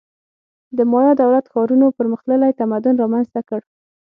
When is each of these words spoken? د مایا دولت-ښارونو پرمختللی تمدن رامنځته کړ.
د 0.77 0.79
مایا 0.91 1.13
دولت-ښارونو 1.21 1.95
پرمختللی 1.97 2.51
تمدن 2.59 2.93
رامنځته 3.03 3.41
کړ. 3.49 3.61